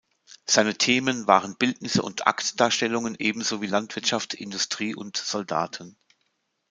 Seine 0.47 0.73
Themen 0.75 1.27
waren 1.27 1.59
Bildnisse 1.59 2.01
und 2.01 2.25
Aktdarstellungen 2.25 3.15
ebenso 3.19 3.61
wie 3.61 3.67
Landwirtschaft, 3.67 4.33
Industrie 4.33 4.95
und 4.95 5.15
Soldaten. 5.15 5.95